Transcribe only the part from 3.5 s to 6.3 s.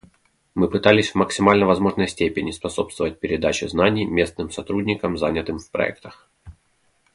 знаний местным сотрудникам, занятым в проектах.